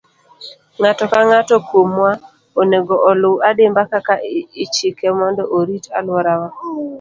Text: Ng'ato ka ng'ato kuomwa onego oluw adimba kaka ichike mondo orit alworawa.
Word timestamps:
Ng'ato 0.79 1.03
ka 1.11 1.19
ng'ato 1.27 1.55
kuomwa 1.67 2.11
onego 2.61 2.95
oluw 3.09 3.35
adimba 3.49 3.81
kaka 3.91 4.13
ichike 4.63 5.07
mondo 5.19 5.43
orit 5.57 5.85
alworawa. 5.97 6.47